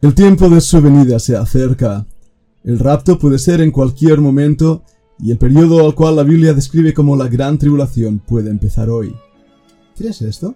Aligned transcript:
El 0.00 0.14
tiempo 0.14 0.48
de 0.48 0.60
su 0.60 0.80
venida 0.80 1.18
se 1.18 1.36
acerca. 1.36 2.06
El 2.62 2.78
rapto 2.78 3.18
puede 3.18 3.36
ser 3.36 3.60
en 3.60 3.72
cualquier 3.72 4.20
momento 4.20 4.84
y 5.18 5.32
el 5.32 5.38
periodo 5.38 5.84
al 5.84 5.96
cual 5.96 6.14
la 6.14 6.22
Biblia 6.22 6.54
describe 6.54 6.94
como 6.94 7.16
la 7.16 7.26
gran 7.26 7.58
tribulación 7.58 8.20
puede 8.20 8.48
empezar 8.48 8.90
hoy. 8.90 9.12
¿Crees 9.96 10.22
esto? 10.22 10.54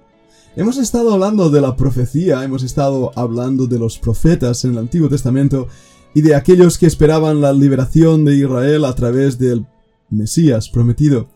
Hemos 0.54 0.78
estado 0.78 1.12
hablando 1.12 1.50
de 1.50 1.60
la 1.60 1.74
profecía, 1.74 2.44
hemos 2.44 2.62
estado 2.62 3.10
hablando 3.16 3.66
de 3.66 3.80
los 3.80 3.98
profetas 3.98 4.64
en 4.64 4.72
el 4.72 4.78
Antiguo 4.78 5.08
Testamento 5.08 5.66
y 6.14 6.20
de 6.20 6.36
aquellos 6.36 6.78
que 6.78 6.86
esperaban 6.86 7.40
la 7.40 7.52
liberación 7.52 8.24
de 8.24 8.36
Israel 8.36 8.84
a 8.84 8.94
través 8.94 9.40
del 9.40 9.66
Mesías 10.08 10.68
prometido. 10.68 11.26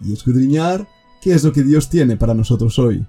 y 0.01 0.13
escudriñar 0.13 0.87
qué 1.21 1.33
es 1.33 1.43
lo 1.43 1.51
que 1.51 1.63
Dios 1.63 1.89
tiene 1.89 2.17
para 2.17 2.33
nosotros 2.33 2.79
hoy. 2.79 3.05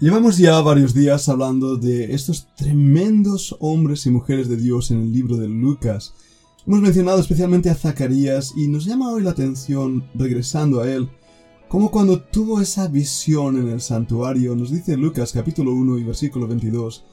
Llevamos 0.00 0.38
ya 0.38 0.60
varios 0.60 0.92
días 0.92 1.28
hablando 1.28 1.76
de 1.76 2.14
estos 2.14 2.48
tremendos 2.56 3.56
hombres 3.60 4.06
y 4.06 4.10
mujeres 4.10 4.48
de 4.48 4.56
Dios 4.56 4.90
en 4.90 5.02
el 5.02 5.12
libro 5.12 5.36
de 5.36 5.48
Lucas. 5.48 6.14
Hemos 6.66 6.80
mencionado 6.80 7.20
especialmente 7.20 7.70
a 7.70 7.74
Zacarías 7.74 8.52
y 8.56 8.68
nos 8.68 8.84
llama 8.84 9.10
hoy 9.10 9.22
la 9.22 9.30
atención, 9.30 10.04
regresando 10.14 10.80
a 10.80 10.90
él, 10.90 11.08
como 11.68 11.90
cuando 11.90 12.20
tuvo 12.20 12.60
esa 12.60 12.88
visión 12.88 13.56
en 13.56 13.68
el 13.68 13.80
santuario, 13.80 14.54
nos 14.54 14.70
dice 14.70 14.96
Lucas 14.96 15.32
capítulo 15.32 15.72
1 15.72 15.98
y 15.98 16.04
versículo 16.04 16.46
22, 16.46 17.04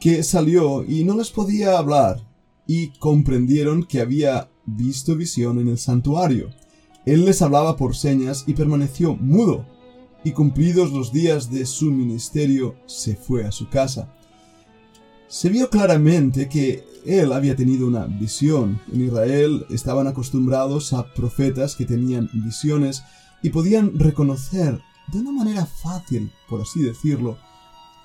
que 0.00 0.22
salió 0.22 0.84
y 0.84 1.04
no 1.04 1.16
les 1.16 1.30
podía 1.30 1.78
hablar, 1.78 2.26
y 2.66 2.88
comprendieron 2.98 3.84
que 3.84 4.00
había 4.00 4.48
visto 4.64 5.14
visión 5.14 5.60
en 5.60 5.68
el 5.68 5.78
santuario. 5.78 6.50
Él 7.04 7.24
les 7.24 7.42
hablaba 7.42 7.76
por 7.76 7.94
señas 7.94 8.44
y 8.46 8.54
permaneció 8.54 9.14
mudo, 9.16 9.66
y 10.24 10.32
cumplidos 10.32 10.92
los 10.92 11.12
días 11.12 11.50
de 11.50 11.66
su 11.66 11.90
ministerio 11.90 12.76
se 12.86 13.16
fue 13.16 13.44
a 13.44 13.52
su 13.52 13.68
casa. 13.68 14.14
Se 15.28 15.48
vio 15.48 15.70
claramente 15.70 16.48
que 16.48 16.84
él 17.06 17.32
había 17.32 17.56
tenido 17.56 17.86
una 17.86 18.06
visión. 18.06 18.80
En 18.92 19.06
Israel 19.06 19.64
estaban 19.70 20.06
acostumbrados 20.06 20.92
a 20.92 21.12
profetas 21.14 21.76
que 21.76 21.86
tenían 21.86 22.28
visiones 22.32 23.02
y 23.42 23.50
podían 23.50 23.98
reconocer 23.98 24.80
de 25.12 25.18
una 25.18 25.32
manera 25.32 25.66
fácil, 25.66 26.30
por 26.48 26.60
así 26.60 26.82
decirlo, 26.82 27.38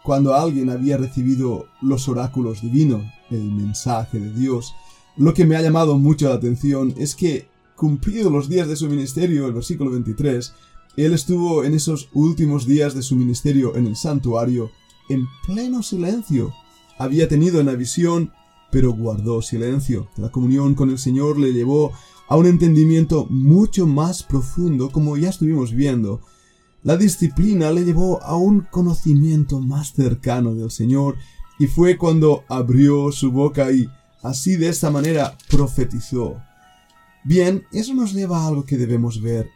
cuando 0.06 0.36
alguien 0.36 0.70
había 0.70 0.98
recibido 0.98 1.66
los 1.82 2.08
oráculos 2.08 2.62
divinos, 2.62 3.04
el 3.32 3.52
mensaje 3.52 4.20
de 4.20 4.32
Dios. 4.32 4.76
Lo 5.18 5.34
que 5.34 5.46
me 5.46 5.56
ha 5.56 5.64
llamado 5.64 5.98
mucho 5.98 6.30
la 6.30 6.36
atención 6.36 6.94
es 6.96 7.16
que, 7.16 7.48
cumplidos 7.76 8.32
los 8.32 8.48
días 8.48 8.68
de 8.68 8.76
su 8.76 8.88
ministerio, 8.88 9.48
el 9.48 9.54
versículo 9.54 9.90
23, 9.90 10.54
él 10.98 11.14
estuvo 11.14 11.64
en 11.64 11.74
esos 11.74 12.10
últimos 12.14 12.68
días 12.68 12.94
de 12.94 13.02
su 13.02 13.16
ministerio 13.16 13.76
en 13.76 13.88
el 13.88 13.96
santuario, 13.96 14.70
en 15.10 15.26
pleno 15.48 15.82
silencio. 15.82 16.54
Había 17.00 17.28
tenido 17.28 17.60
una 17.60 17.74
visión, 17.74 18.32
pero 18.72 18.94
guardó 18.94 19.42
silencio. 19.42 20.08
La 20.18 20.30
comunión 20.30 20.76
con 20.76 20.92
el 20.92 21.00
Señor 21.00 21.40
le 21.40 21.52
llevó 21.52 21.94
a 22.28 22.38
un 22.38 22.46
entendimiento 22.46 23.26
mucho 23.32 23.88
más 23.88 24.22
profundo, 24.22 24.92
como 24.92 25.18
ya 25.18 25.30
estuvimos 25.30 25.74
viendo, 25.74 26.22
la 26.86 26.98
disciplina 26.98 27.72
le 27.72 27.84
llevó 27.84 28.22
a 28.22 28.38
un 28.38 28.62
conocimiento 28.62 29.60
más 29.60 29.92
cercano 29.94 30.54
del 30.54 30.70
Señor 30.70 31.18
y 31.58 31.66
fue 31.66 31.98
cuando 31.98 32.46
abrió 32.48 33.12
su 33.12 33.32
boca 33.32 33.72
y 33.72 33.90
así 34.22 34.56
de 34.56 34.70
esta 34.70 34.92
manera 34.92 35.36
profetizó. 35.50 36.40
Bien, 37.24 37.64
eso 37.72 37.96
nos 37.96 38.14
lleva 38.14 38.44
a 38.44 38.48
algo 38.48 38.66
que 38.66 38.78
debemos 38.78 39.20
ver. 39.20 39.50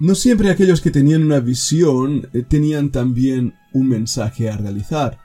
No 0.00 0.14
siempre 0.14 0.48
aquellos 0.48 0.80
que 0.80 0.90
tenían 0.90 1.22
una 1.22 1.40
visión 1.40 2.30
eh, 2.32 2.44
tenían 2.48 2.90
también 2.90 3.52
un 3.74 3.86
mensaje 3.86 4.48
a 4.48 4.56
realizar. 4.56 5.18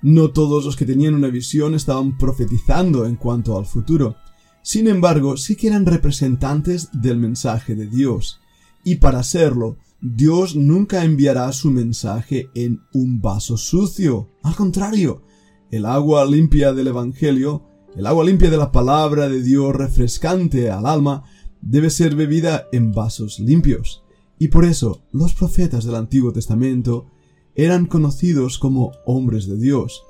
No 0.00 0.30
todos 0.30 0.64
los 0.64 0.76
que 0.76 0.86
tenían 0.86 1.16
una 1.16 1.26
visión 1.26 1.74
estaban 1.74 2.16
profetizando 2.16 3.04
en 3.04 3.16
cuanto 3.16 3.58
al 3.58 3.66
futuro. 3.66 4.14
Sin 4.62 4.86
embargo, 4.86 5.36
sí 5.38 5.56
que 5.56 5.66
eran 5.66 5.86
representantes 5.86 6.88
del 6.92 7.16
mensaje 7.16 7.74
de 7.74 7.88
Dios. 7.88 8.40
Y 8.84 8.96
para 8.96 9.24
serlo, 9.24 9.76
Dios 10.06 10.54
nunca 10.54 11.02
enviará 11.02 11.50
su 11.52 11.70
mensaje 11.70 12.50
en 12.54 12.82
un 12.92 13.22
vaso 13.22 13.56
sucio. 13.56 14.28
Al 14.42 14.54
contrario, 14.54 15.22
el 15.70 15.86
agua 15.86 16.26
limpia 16.26 16.74
del 16.74 16.88
Evangelio, 16.88 17.62
el 17.96 18.04
agua 18.04 18.22
limpia 18.22 18.50
de 18.50 18.58
la 18.58 18.70
palabra 18.70 19.30
de 19.30 19.42
Dios 19.42 19.74
refrescante 19.74 20.70
al 20.70 20.84
alma, 20.84 21.24
debe 21.62 21.88
ser 21.88 22.16
bebida 22.16 22.66
en 22.70 22.92
vasos 22.92 23.40
limpios. 23.40 24.04
Y 24.38 24.48
por 24.48 24.66
eso 24.66 25.06
los 25.10 25.32
profetas 25.32 25.86
del 25.86 25.94
Antiguo 25.94 26.34
Testamento 26.34 27.06
eran 27.54 27.86
conocidos 27.86 28.58
como 28.58 28.92
hombres 29.06 29.46
de 29.46 29.56
Dios. 29.56 30.02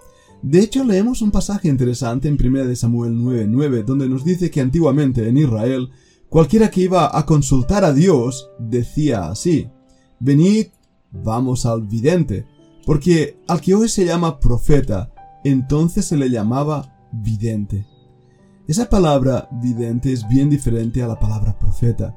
De 0.42 0.58
hecho, 0.58 0.82
leemos 0.82 1.22
un 1.22 1.30
pasaje 1.30 1.68
interesante 1.68 2.26
en 2.26 2.36
1 2.36 2.74
Samuel 2.74 3.14
9:9, 3.14 3.84
donde 3.84 4.08
nos 4.08 4.24
dice 4.24 4.50
que 4.50 4.60
antiguamente 4.60 5.28
en 5.28 5.38
Israel, 5.38 5.90
cualquiera 6.28 6.68
que 6.68 6.80
iba 6.80 7.16
a 7.16 7.24
consultar 7.24 7.84
a 7.84 7.92
Dios 7.92 8.50
decía 8.58 9.28
así, 9.28 9.68
Venid, 10.20 10.66
vamos 11.10 11.66
al 11.66 11.82
vidente, 11.82 12.46
porque 12.86 13.40
al 13.48 13.60
que 13.60 13.74
hoy 13.74 13.88
se 13.88 14.04
llama 14.04 14.40
profeta, 14.40 15.12
entonces 15.44 16.06
se 16.06 16.16
le 16.16 16.30
llamaba 16.30 16.96
vidente. 17.12 17.86
Esa 18.66 18.88
palabra 18.88 19.48
vidente 19.52 20.12
es 20.12 20.26
bien 20.28 20.48
diferente 20.48 21.02
a 21.02 21.06
la 21.06 21.18
palabra 21.18 21.58
profeta. 21.58 22.16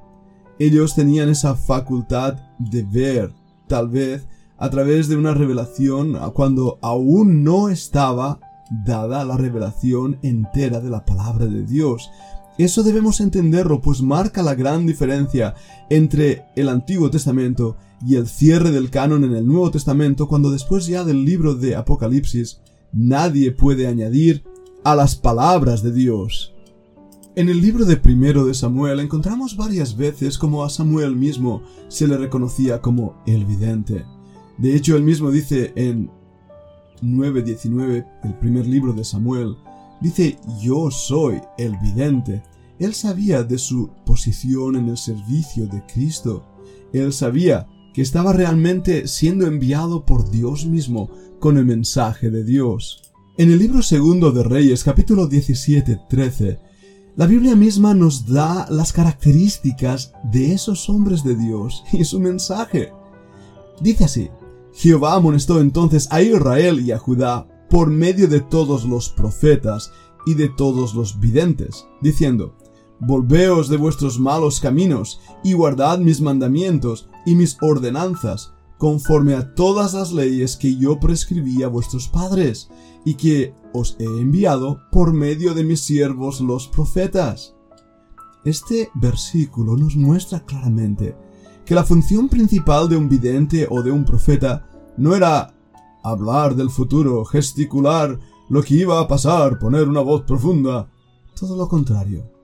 Ellos 0.60 0.96
tenían 0.96 1.30
esa 1.30 1.56
facultad 1.56 2.36
de 2.58 2.84
ver, 2.84 3.34
tal 3.68 3.90
vez, 3.90 4.28
a 4.58 4.70
través 4.70 5.08
de 5.08 5.18
una 5.18 5.34
revelación 5.34 6.18
cuando 6.34 6.80
aún 6.82 7.44
no 7.44 7.70
estaba 7.70 8.40
dada 8.86 9.24
la 9.24 9.38
revelación 9.38 10.20
entera 10.24 10.80
de 10.80 10.90
la 10.90 11.06
palabra 11.06 11.46
de 11.46 11.64
Dios. 11.64 12.10
Eso 12.58 12.82
debemos 12.82 13.22
entenderlo, 13.22 13.82
pues 13.82 14.02
marca 14.02 14.42
la 14.42 14.56
gran 14.56 14.88
diferencia 14.88 15.54
entre 15.90 16.46
el 16.56 16.70
Antiguo 16.70 17.12
Testamento 17.12 17.78
y 18.06 18.16
el 18.16 18.28
cierre 18.28 18.72
del 18.72 18.90
canon 18.90 19.24
en 19.24 19.36
el 19.36 19.48
Nuevo 19.48 19.72
Testamento 19.72 20.28
cuando 20.28 20.52
después 20.52 20.86
ya 20.88 21.04
del 21.04 21.26
libro 21.26 21.56
de 21.56 21.76
Apocalipsis 21.76 22.60
nadie 22.92 23.52
puede 23.52 23.88
añadir 23.88 24.44
a 24.84 24.96
las 24.96 25.16
palabras 25.16 25.84
de 25.84 25.92
Dios. 25.92 26.54
En 27.36 27.50
el 27.50 27.62
libro 27.62 27.86
de 27.86 27.98
primero 27.98 28.46
de 28.46 28.54
Samuel 28.54 29.00
encontramos 29.00 29.56
varias 29.56 29.96
veces 29.96 30.38
como 30.38 30.64
a 30.64 30.70
Samuel 30.70 31.16
mismo 31.16 31.62
se 31.88 32.08
le 32.08 32.18
reconocía 32.18 32.82
como 32.82 33.22
el 33.28 33.46
vidente. 33.46 34.06
De 34.58 34.76
hecho, 34.76 34.96
él 34.96 35.04
mismo 35.04 35.30
dice 35.30 35.72
en 35.76 36.10
9.19, 37.04 38.08
el 38.24 38.34
primer 38.40 38.66
libro 38.66 38.92
de 38.94 39.04
Samuel, 39.04 39.56
dice 40.02 40.40
yo 40.60 40.90
soy 40.90 41.40
el 41.60 41.78
vidente. 41.78 42.42
Él 42.80 42.96
sabía 42.96 43.44
de 43.44 43.60
su 43.60 43.92
posición 44.04 44.76
en 44.76 44.90
el 44.90 44.98
servicio 44.98 45.68
de 45.68 45.84
Cristo. 45.86 46.44
Él 46.92 47.14
sabía 47.14 47.68
que 47.98 48.04
estaba 48.04 48.32
realmente 48.32 49.08
siendo 49.08 49.48
enviado 49.48 50.06
por 50.06 50.30
Dios 50.30 50.68
mismo 50.68 51.10
con 51.40 51.58
el 51.58 51.66
mensaje 51.66 52.30
de 52.30 52.44
Dios. 52.44 53.02
En 53.40 53.52
el 53.52 53.58
libro 53.58 53.82
segundo 53.82 54.32
de 54.32 54.44
Reyes, 54.44 54.84
capítulo 54.84 55.28
17-13, 55.28 56.60
la 57.16 57.26
Biblia 57.26 57.56
misma 57.56 57.96
nos 57.96 58.28
da 58.28 58.68
las 58.70 58.94
características 58.94 60.14
de 60.32 60.54
esos 60.54 60.88
hombres 60.90 61.24
de 61.24 61.38
Dios 61.38 61.84
y 61.92 62.04
su 62.04 62.20
mensaje. 62.20 62.92
Dice 63.82 64.04
así, 64.04 64.30
Jehová 64.76 65.16
amonestó 65.16 65.60
entonces 65.60 66.08
a 66.12 66.22
Israel 66.22 66.80
y 66.80 66.92
a 66.92 67.00
Judá 67.00 67.48
por 67.68 67.90
medio 67.90 68.28
de 68.28 68.42
todos 68.42 68.86
los 68.86 69.10
profetas 69.10 69.92
y 70.28 70.36
de 70.36 70.50
todos 70.50 70.94
los 70.94 71.20
videntes, 71.20 71.88
diciendo, 72.02 72.54
Volveos 73.00 73.70
de 73.70 73.78
vuestros 73.78 74.20
malos 74.20 74.60
caminos, 74.60 75.22
y 75.44 75.54
guardad 75.54 76.00
mis 76.00 76.22
mandamientos 76.22 77.10
y 77.26 77.36
mis 77.36 77.58
ordenanzas, 77.62 78.54
conforme 78.78 79.36
a 79.36 79.54
todas 79.56 79.94
las 79.94 80.12
leyes 80.12 80.56
que 80.56 80.76
yo 80.76 81.00
prescribí 81.00 81.64
a 81.64 81.68
vuestros 81.68 82.08
padres, 82.08 82.70
y 83.06 83.16
que 83.16 83.54
os 83.74 83.96
he 84.00 84.06
enviado 84.06 84.80
por 84.92 85.14
medio 85.14 85.54
de 85.54 85.64
mis 85.64 85.82
siervos 85.82 86.42
los 86.42 86.68
profetas. 86.68 87.56
Este 88.44 88.90
versículo 88.96 89.76
nos 89.76 89.96
muestra 89.96 90.40
claramente 90.46 91.16
que 91.66 91.76
la 91.76 91.84
función 91.84 92.30
principal 92.30 92.88
de 92.88 92.96
un 92.96 93.10
vidente 93.10 93.68
o 93.70 93.84
de 93.84 93.92
un 93.92 94.06
profeta 94.06 94.70
no 94.96 95.16
era 95.16 95.54
hablar 96.04 96.56
del 96.56 96.70
futuro, 96.70 97.26
gesticular 97.26 98.18
lo 98.50 98.64
que 98.64 98.76
iba 98.76 99.00
a 99.00 99.08
pasar, 99.08 99.60
poner 99.60 99.88
una 99.88 100.02
voz 100.02 100.24
profunda. 100.24 100.90
Todo 101.38 101.58
lo 101.58 101.68
contrario. 101.68 102.37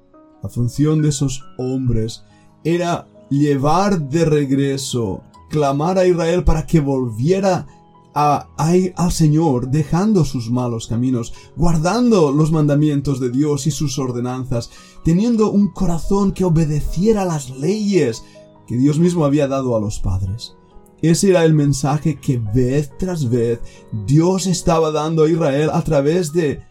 La 0.43 0.49
función 0.49 1.01
de 1.01 1.09
esos 1.09 1.45
hombres 1.57 2.25
era 2.65 3.07
llevar 3.29 4.09
de 4.09 4.25
regreso, 4.25 5.23
clamar 5.49 5.97
a 5.97 6.05
Israel 6.05 6.43
para 6.43 6.67
que 6.67 6.81
volviera 6.81 7.65
a, 8.13 8.49
al 8.57 9.11
Señor, 9.11 9.69
dejando 9.69 10.25
sus 10.25 10.51
malos 10.51 10.87
caminos, 10.87 11.33
guardando 11.55 12.31
los 12.31 12.51
mandamientos 12.51 13.21
de 13.21 13.31
Dios 13.31 13.65
y 13.65 13.71
sus 13.71 13.97
ordenanzas, 13.97 14.69
teniendo 15.05 15.49
un 15.49 15.69
corazón 15.69 16.33
que 16.33 16.43
obedeciera 16.43 17.25
las 17.25 17.49
leyes 17.49 18.23
que 18.67 18.75
Dios 18.75 18.99
mismo 18.99 19.25
había 19.25 19.47
dado 19.47 19.75
a 19.75 19.79
los 19.79 19.99
padres. 19.99 20.55
Ese 21.01 21.29
era 21.29 21.43
el 21.43 21.53
mensaje 21.53 22.19
que 22.19 22.37
vez 22.37 22.91
tras 22.97 23.29
vez 23.29 23.61
Dios 24.05 24.45
estaba 24.45 24.91
dando 24.91 25.23
a 25.23 25.29
Israel 25.29 25.69
a 25.73 25.81
través 25.83 26.33
de 26.33 26.61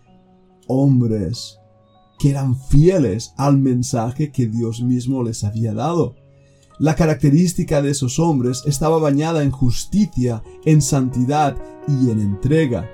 hombres 0.68 1.58
que 2.22 2.30
eran 2.30 2.54
fieles 2.54 3.34
al 3.36 3.58
mensaje 3.58 4.30
que 4.30 4.46
Dios 4.46 4.80
mismo 4.80 5.24
les 5.24 5.42
había 5.42 5.74
dado. 5.74 6.14
La 6.78 6.94
característica 6.94 7.82
de 7.82 7.90
esos 7.90 8.20
hombres 8.20 8.62
estaba 8.64 8.98
bañada 8.98 9.42
en 9.42 9.50
justicia, 9.50 10.40
en 10.64 10.82
santidad 10.82 11.56
y 11.88 12.10
en 12.10 12.20
entrega. 12.20 12.88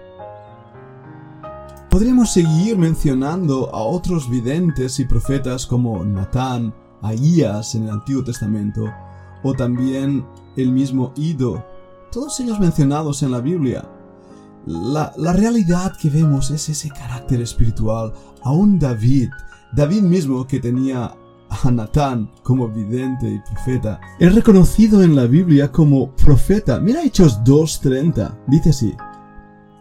Podríamos 1.91 2.33
seguir 2.33 2.79
mencionando 2.79 3.69
a 3.75 3.83
otros 3.83 4.31
videntes 4.31 4.99
y 4.99 5.05
profetas 5.05 5.67
como 5.67 6.03
Natán, 6.07 6.75
Ahías 7.03 7.75
en 7.75 7.83
el 7.83 7.91
Antiguo 7.91 8.25
Testamento, 8.25 8.87
o 9.43 9.53
también 9.53 10.25
el 10.57 10.73
mismo 10.73 11.13
Ido, 11.17 11.63
todos 12.11 12.41
ellos 12.41 12.59
mencionados 12.59 13.23
en 13.23 13.33
la 13.33 13.43
Biblia. 13.43 13.98
La, 14.67 15.13
la 15.17 15.33
realidad 15.33 15.97
que 15.97 16.11
vemos 16.11 16.51
es 16.51 16.69
ese 16.69 16.91
carácter 16.91 17.41
espiritual, 17.41 18.13
aún 18.43 18.79
David, 18.79 19.31
David 19.73 20.03
mismo 20.03 20.47
que 20.47 20.61
tenía 20.61 21.15
a 21.51 21.71
Natán 21.71 22.31
como 22.43 22.69
vidente 22.69 23.29
y 23.29 23.41
profeta, 23.41 24.01
es 24.19 24.35
reconocido 24.35 25.03
en 25.03 25.17
la 25.17 25.27
Biblia 25.27 25.73
como 25.73 26.15
profeta. 26.17 26.81
Mira 26.81 27.03
Hechos 27.03 27.41
2.30, 27.45 28.37
dice 28.47 28.71
así, 28.71 28.95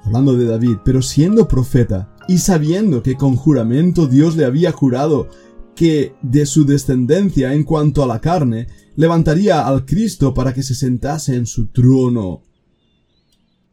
hablando 0.06 0.34
de 0.34 0.46
David, 0.46 0.78
pero 0.84 1.02
siendo 1.02 1.48
profeta 1.48 2.14
y 2.28 2.38
sabiendo 2.38 3.04
que 3.04 3.16
con 3.16 3.36
juramento 3.36 4.08
Dios 4.08 4.36
le 4.36 4.46
había 4.46 4.72
jurado 4.72 5.28
que 5.76 6.16
de 6.22 6.46
su 6.46 6.66
descendencia 6.66 7.54
en 7.54 7.64
cuanto 7.64 8.04
a 8.04 8.08
la 8.08 8.20
carne, 8.20 8.68
levantaría 8.96 9.68
al 9.68 9.86
Cristo 9.86 10.34
para 10.34 10.54
que 10.54 10.64
se 10.64 10.74
sentase 10.74 11.36
en 11.36 11.46
su 11.46 11.68
trono. 11.68 12.42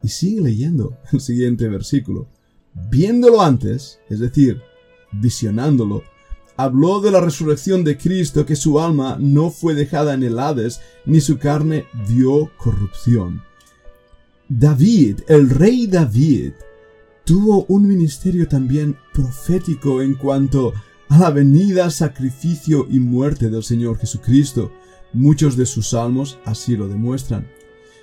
Y 0.05 0.09
sigue 0.09 0.41
leyendo 0.41 0.95
el 1.13 1.19
siguiente 1.19 1.67
versículo. 1.67 2.27
Viéndolo 2.91 3.41
antes, 3.41 3.97
es 4.07 4.19
decir, 4.19 4.61
visionándolo, 5.11 6.03
habló 6.57 7.01
de 7.01 7.09
la 7.09 7.21
resurrección 7.21 7.83
de 7.83 7.97
Cristo, 7.97 8.45
que 8.45 8.55
su 8.55 8.79
alma 8.79 9.17
no 9.19 9.49
fue 9.49 9.73
dejada 9.73 10.13
en 10.13 10.21
el 10.21 10.37
Hades, 10.37 10.79
ni 11.07 11.21
su 11.21 11.39
carne 11.39 11.87
vio 12.07 12.51
corrupción. 12.57 13.41
David, 14.47 15.21
el 15.27 15.49
rey 15.49 15.87
David, 15.87 16.51
tuvo 17.23 17.65
un 17.67 17.87
ministerio 17.87 18.47
también 18.47 18.95
profético 19.11 20.03
en 20.03 20.13
cuanto 20.13 20.71
a 21.09 21.17
la 21.17 21.31
venida, 21.31 21.89
sacrificio 21.89 22.85
y 22.91 22.99
muerte 22.99 23.49
del 23.49 23.63
Señor 23.63 23.97
Jesucristo. 23.97 24.71
Muchos 25.13 25.57
de 25.57 25.65
sus 25.65 25.89
salmos 25.89 26.37
así 26.45 26.77
lo 26.77 26.87
demuestran. 26.87 27.47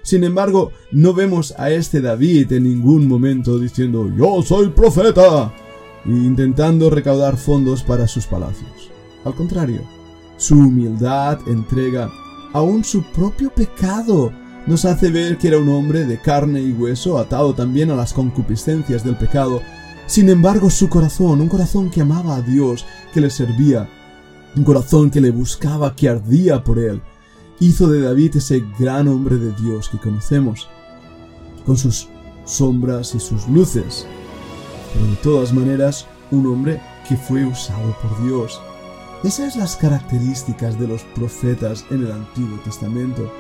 Sin 0.03 0.25
embargo, 0.25 0.73
no 0.91 1.15
vemos 1.15 1.55
a 1.57 1.71
este 1.71 2.01
David 2.01 2.53
en 2.53 2.65
ningún 2.65 3.07
momento 3.07 3.59
diciendo 3.59 4.11
Yo 4.17 4.43
soy 4.43 4.69
profeta 4.69 5.53
intentando 6.05 6.91
recaudar 6.91 7.37
fondos 7.37 7.83
para 7.83 8.09
sus 8.09 8.27
palacios. 8.27 8.91
Al 9.25 9.35
contrario, 9.35 9.83
su 10.37 10.59
humildad, 10.59 11.39
entrega, 11.47 12.11
aún 12.53 12.83
su 12.83 13.03
propio 13.13 13.51
pecado, 13.51 14.33
nos 14.67 14.85
hace 14.85 15.11
ver 15.11 15.39
que 15.39 15.49
era 15.49 15.59
un 15.59 15.69
hombre 15.69 16.05
de 16.05 16.21
carne 16.21 16.61
y 16.61 16.73
hueso, 16.73 17.19
atado 17.19 17.55
también 17.55 17.91
a 17.91 17.97
las 17.97 18.13
concupiscencias 18.13 19.05
del 19.05 19.17
pecado. 19.17 19.61
Sin 20.07 20.29
embargo, 20.29 20.71
su 20.71 20.89
corazón, 20.89 21.41
un 21.41 21.49
corazón 21.49 21.91
que 21.91 22.01
amaba 22.01 22.37
a 22.37 22.43
Dios, 22.43 22.85
que 23.15 23.21
le 23.21 23.31
servía, 23.31 23.89
un 24.57 24.65
corazón 24.65 25.11
que 25.11 25.21
le 25.21 25.31
buscaba, 25.31 25.95
que 25.95 26.09
ardía 26.09 26.63
por 26.63 26.79
él, 26.79 27.01
hizo 27.67 27.89
de 27.89 28.01
David 28.01 28.37
ese 28.37 28.65
gran 28.79 29.07
hombre 29.07 29.37
de 29.37 29.53
Dios 29.53 29.89
que 29.89 29.99
conocemos, 29.99 30.69
con 31.65 31.77
sus 31.77 32.09
sombras 32.45 33.15
y 33.15 33.21
sus 33.21 33.47
luces, 33.49 34.07
pero 34.93 35.07
de 35.07 35.17
todas 35.17 35.53
maneras 35.53 36.07
un 36.33 36.47
hombre 36.47 36.81
que 37.09 37.17
fue 37.17 37.45
usado 37.45 37.97
por 38.03 38.27
Dios. 38.27 38.61
Esas 39.23 39.53
son 39.53 39.63
las 39.63 39.77
características 39.77 40.79
de 40.81 40.89
los 40.89 41.05
profetas 41.15 41.85
en 41.91 42.05
el 42.05 42.11
Antiguo 42.11 42.59
Testamento. 42.65 43.31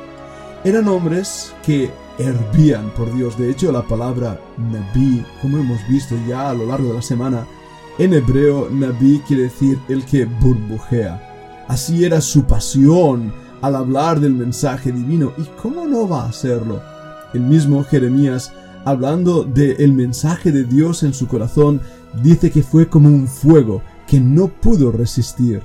Eran 0.63 0.87
hombres 0.87 1.53
que 1.67 1.91
hervían 2.19 2.91
por 2.91 3.13
Dios. 3.17 3.37
De 3.37 3.51
hecho, 3.51 3.73
la 3.73 3.83
palabra 3.83 4.41
Nabi, 4.57 5.25
como 5.41 5.59
hemos 5.59 5.81
visto 5.89 6.15
ya 6.29 6.51
a 6.51 6.55
lo 6.55 6.67
largo 6.67 6.89
de 6.89 6.95
la 6.95 7.03
semana, 7.03 7.45
en 7.99 8.15
hebreo 8.15 8.69
Nabi 8.71 9.21
quiere 9.27 9.45
decir 9.45 9.81
el 9.89 10.05
que 10.05 10.27
burbujea. 10.27 11.65
Así 11.67 12.05
era 12.05 12.21
su 12.21 12.45
pasión 12.45 13.42
al 13.63 13.77
hablar 13.77 14.21
del 14.21 14.35
mensaje 14.35 14.93
divino. 14.93 15.33
¿Y 15.39 15.45
cómo 15.61 15.87
no 15.87 16.07
va 16.07 16.25
a 16.25 16.29
hacerlo? 16.29 16.83
El 17.33 17.41
mismo 17.41 17.83
Jeremías 17.85 18.53
hablando 18.85 19.45
del 19.45 19.93
mensaje 19.93 20.51
de 20.51 20.65
Dios 20.65 21.03
en 21.03 21.15
su 21.15 21.27
corazón, 21.27 21.81
dice 22.23 22.51
que 22.51 22.63
fue 22.63 22.89
como 22.89 23.09
un 23.09 23.29
fuego 23.29 23.83
que 24.07 24.21
no 24.21 24.49
pudo 24.49 24.91
resistir. 24.91 25.63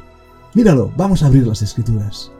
Míralo, 0.53 0.91
vamos 0.95 1.23
a 1.23 1.27
abrir 1.27 1.45
las 1.45 1.61
escrituras. 1.61 2.31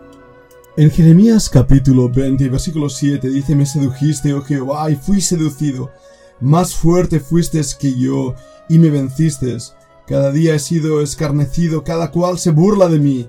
En 0.76 0.92
Jeremías 0.92 1.50
capítulo 1.50 2.10
20, 2.10 2.50
versículo 2.50 2.90
7 2.90 3.30
dice, 3.30 3.56
me 3.56 3.66
sedujiste, 3.66 4.34
oh 4.34 4.42
Jehová, 4.42 4.90
y 4.92 4.96
fui 4.96 5.22
seducido. 5.22 5.92
Más 6.40 6.76
fuerte 6.76 7.20
fuiste 7.20 7.60
que 7.80 8.00
yo, 8.00 8.36
y 8.70 8.78
me 8.78 8.92
venciste. 8.92 9.58
Cada 10.06 10.32
día 10.32 10.54
he 10.54 10.60
sido 10.60 11.02
escarnecido, 11.02 11.84
cada 11.84 12.12
cual 12.12 12.38
se 12.38 12.52
burla 12.52 12.88
de 12.88 13.00
mí. 13.00 13.28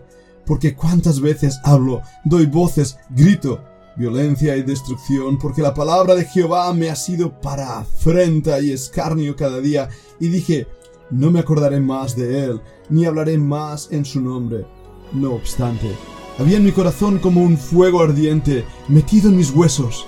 Porque 0.48 0.74
cuántas 0.74 1.20
veces 1.20 1.60
hablo, 1.62 2.02
doy 2.24 2.46
voces, 2.46 2.98
grito, 3.10 3.62
violencia 3.96 4.56
y 4.56 4.62
destrucción, 4.62 5.38
porque 5.38 5.60
la 5.60 5.74
palabra 5.74 6.14
de 6.14 6.24
Jehová 6.24 6.72
me 6.72 6.88
ha 6.88 6.96
sido 6.96 7.38
para 7.40 7.80
afrenta 7.80 8.58
y 8.60 8.72
escarnio 8.72 9.36
cada 9.36 9.60
día, 9.60 9.90
y 10.18 10.28
dije, 10.28 10.66
no 11.10 11.30
me 11.30 11.40
acordaré 11.40 11.80
más 11.80 12.16
de 12.16 12.44
él, 12.44 12.62
ni 12.88 13.04
hablaré 13.04 13.36
más 13.36 13.88
en 13.90 14.04
su 14.04 14.20
nombre. 14.22 14.66
No 15.12 15.34
obstante, 15.34 15.94
había 16.38 16.56
en 16.56 16.64
mi 16.64 16.72
corazón 16.72 17.18
como 17.18 17.42
un 17.42 17.58
fuego 17.58 18.00
ardiente 18.02 18.64
metido 18.88 19.28
en 19.28 19.36
mis 19.36 19.50
huesos. 19.50 20.06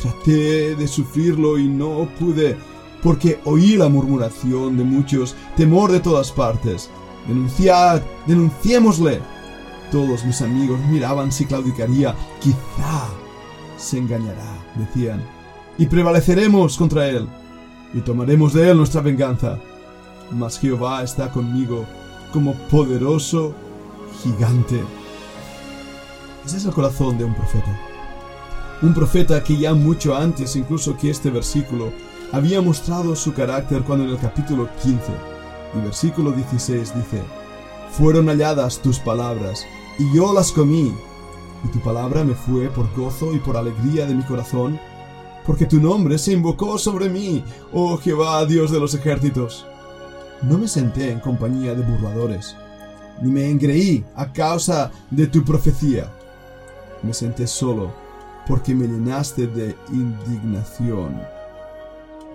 Traté 0.00 0.76
de 0.76 0.88
sufrirlo 0.88 1.58
y 1.58 1.68
no 1.68 2.08
pude, 2.18 2.56
porque 3.02 3.38
oí 3.44 3.76
la 3.76 3.88
murmuración 3.88 4.76
de 4.76 4.84
muchos, 4.84 5.34
temor 5.56 5.92
de 5.92 6.00
todas 6.00 6.32
partes. 6.32 6.88
Denunciad, 7.26 8.00
denunciémosle. 8.26 9.33
Todos 9.90 10.24
mis 10.24 10.40
amigos 10.42 10.80
miraban 10.90 11.30
si 11.32 11.44
claudicaría. 11.44 12.14
Quizá 12.40 13.08
se 13.76 13.98
engañará, 13.98 14.64
decían, 14.76 15.22
y 15.78 15.86
prevaleceremos 15.86 16.76
contra 16.76 17.08
él, 17.08 17.28
y 17.92 18.00
tomaremos 18.00 18.52
de 18.52 18.70
él 18.70 18.76
nuestra 18.76 19.00
venganza. 19.00 19.58
Mas 20.30 20.58
Jehová 20.58 21.02
está 21.02 21.30
conmigo 21.30 21.84
como 22.32 22.54
poderoso 22.54 23.54
gigante. 24.22 24.82
Ese 26.44 26.56
es 26.56 26.64
el 26.64 26.72
corazón 26.72 27.18
de 27.18 27.24
un 27.24 27.34
profeta. 27.34 27.78
Un 28.82 28.92
profeta 28.92 29.42
que 29.42 29.56
ya 29.56 29.74
mucho 29.74 30.16
antes 30.16 30.56
incluso 30.56 30.96
que 30.96 31.10
este 31.10 31.30
versículo 31.30 31.92
había 32.32 32.60
mostrado 32.60 33.14
su 33.14 33.32
carácter 33.32 33.82
cuando 33.82 34.04
en 34.04 34.10
el 34.10 34.18
capítulo 34.18 34.68
15 34.82 35.12
y 35.76 35.80
versículo 35.80 36.32
16 36.32 36.94
dice, 36.94 37.22
Fueron 37.96 38.26
halladas 38.26 38.80
tus 38.80 38.98
palabras, 38.98 39.64
y 40.00 40.12
yo 40.12 40.32
las 40.32 40.50
comí, 40.50 40.92
y 41.64 41.68
tu 41.68 41.78
palabra 41.78 42.24
me 42.24 42.34
fue 42.34 42.68
por 42.68 42.92
gozo 42.96 43.32
y 43.32 43.38
por 43.38 43.56
alegría 43.56 44.04
de 44.06 44.16
mi 44.16 44.24
corazón, 44.24 44.80
porque 45.46 45.64
tu 45.64 45.80
nombre 45.80 46.18
se 46.18 46.32
invocó 46.32 46.76
sobre 46.76 47.08
mí, 47.08 47.44
oh 47.72 47.96
Jehová, 47.98 48.44
Dios 48.46 48.72
de 48.72 48.80
los 48.80 48.94
ejércitos. 48.94 49.64
No 50.42 50.58
me 50.58 50.66
senté 50.66 51.12
en 51.12 51.20
compañía 51.20 51.74
de 51.74 51.82
burladores, 51.84 52.56
ni 53.22 53.30
me 53.30 53.48
engreí 53.48 54.04
a 54.16 54.32
causa 54.32 54.90
de 55.12 55.28
tu 55.28 55.44
profecía. 55.44 56.10
Me 57.04 57.14
senté 57.14 57.46
solo 57.46 57.92
porque 58.48 58.74
me 58.74 58.88
llenaste 58.88 59.46
de 59.46 59.76
indignación. 59.92 61.22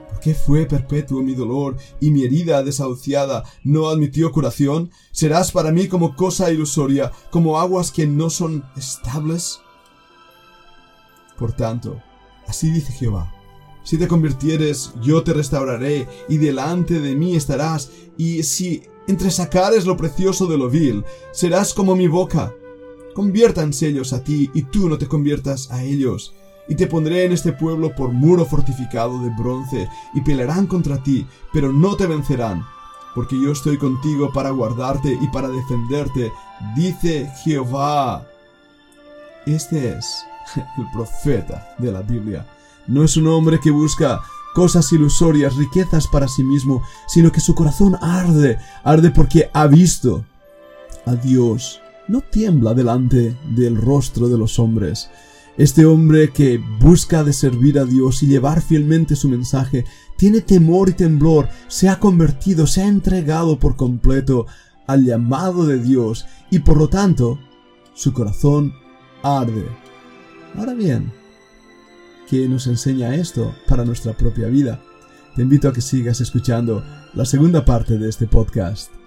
¿Por 0.10 0.20
qué 0.20 0.34
fue 0.34 0.66
perpetuo 0.66 1.22
mi 1.22 1.36
dolor 1.36 1.78
y 2.00 2.12
mi 2.12 2.24
herida 2.24 2.64
desahuciada 2.64 3.44
no 3.64 3.90
admitió 3.90 4.32
curación? 4.32 4.92
¿Serás 5.12 5.52
para 5.52 5.72
mí 5.72 5.88
como 5.88 6.16
cosa 6.16 6.52
ilusoria, 6.52 7.12
como 7.30 7.60
aguas 7.60 7.92
que 7.92 8.08
no 8.08 8.30
son 8.30 8.66
estables? 8.76 9.62
Por 11.38 11.54
tanto, 11.54 12.02
así 12.48 12.72
dice 12.72 12.92
Jehová, 12.92 13.34
si 13.84 13.98
te 13.98 14.08
convirtieres, 14.08 14.94
yo 15.02 15.24
te 15.24 15.34
restauraré, 15.34 16.08
y 16.28 16.38
delante 16.38 17.00
de 17.00 17.16
mí 17.16 17.36
estarás, 17.36 17.92
y 18.18 18.44
si 18.44 18.84
entresacares 19.08 19.86
lo 19.86 19.98
precioso 19.98 20.46
de 20.48 20.58
lo 20.58 20.70
vil, 20.70 21.04
serás 21.32 21.74
como 21.74 21.96
mi 21.96 22.08
boca. 22.08 22.54
Conviértanse 23.16 23.88
ellos 23.88 24.14
a 24.14 24.24
ti, 24.24 24.52
y 24.54 24.64
tú 24.64 24.90
no 24.90 24.98
te 24.98 25.08
conviertas 25.08 25.72
a 25.72 25.84
ellos. 25.84 26.34
Y 26.70 26.76
te 26.76 26.88
pondré 26.88 27.26
en 27.26 27.34
este 27.34 27.52
pueblo 27.52 27.94
por 27.96 28.14
muro 28.14 28.46
fortificado 28.46 29.22
de 29.22 29.30
bronce, 29.32 29.90
y 30.14 30.22
pelearán 30.22 30.68
contra 30.68 31.04
ti, 31.04 31.28
pero 31.52 31.74
no 31.74 31.96
te 31.96 32.08
vencerán, 32.08 32.64
porque 33.16 33.36
yo 33.42 33.52
estoy 33.52 33.78
contigo 33.78 34.32
para 34.32 34.52
guardarte 34.52 35.18
y 35.20 35.28
para 35.30 35.50
defenderte, 35.50 36.32
dice 36.76 37.30
Jehová. 37.44 38.26
Este 39.46 39.98
es 39.98 40.24
el 40.78 40.86
profeta 40.94 41.76
de 41.80 41.92
la 41.92 42.02
Biblia. 42.02 42.46
No 42.88 43.04
es 43.04 43.18
un 43.18 43.28
hombre 43.28 43.60
que 43.60 43.72
busca 43.72 44.22
cosas 44.54 44.92
ilusorias, 44.92 45.56
riquezas 45.56 46.08
para 46.08 46.28
sí 46.28 46.44
mismo, 46.44 46.82
sino 47.08 47.32
que 47.32 47.40
su 47.40 47.56
corazón 47.56 47.98
arde, 48.02 48.58
arde 48.84 49.12
porque 49.12 49.50
ha 49.54 49.68
visto 49.68 50.26
a 51.06 51.16
Dios. 51.16 51.82
No 52.08 52.22
tiembla 52.22 52.74
delante 52.74 53.38
del 53.46 53.80
rostro 53.80 54.28
de 54.28 54.38
los 54.38 54.58
hombres. 54.60 55.10
Este 55.60 55.86
hombre 55.86 56.32
que 56.32 56.58
busca 56.80 57.26
de 57.26 57.34
servir 57.34 57.80
a 57.80 57.84
Dios 57.84 58.24
y 58.24 58.28
llevar 58.28 58.62
fielmente 58.62 59.18
su 59.18 59.28
mensaje, 59.28 59.84
tiene 60.16 60.40
temor 60.40 60.88
y 60.88 60.94
temblor, 60.94 61.50
se 61.68 61.90
ha 61.90 62.00
convertido, 62.00 62.66
se 62.66 62.82
ha 62.82 62.88
entregado 62.88 63.60
por 63.60 63.76
completo 63.76 64.48
al 64.88 65.04
llamado 65.04 65.68
de 65.68 65.78
Dios 65.78 66.26
y 66.50 66.60
por 66.60 66.78
lo 66.78 66.88
tanto 66.88 67.40
su 67.94 68.14
corazón 68.14 68.74
arde. 69.22 69.66
Ahora 70.56 70.74
bien, 70.74 71.12
¿qué 72.30 72.48
nos 72.48 72.66
enseña 72.68 73.16
esto 73.16 73.54
para 73.68 73.84
nuestra 73.84 74.16
propia 74.16 74.48
vida? 74.48 74.82
Te 75.36 75.42
invito 75.42 75.68
a 75.68 75.74
que 75.74 75.82
sigas 75.82 76.22
escuchando 76.22 76.86
la 77.14 77.26
segunda 77.26 77.66
parte 77.66 77.98
de 77.98 78.08
este 78.08 78.28
podcast. 78.28 78.99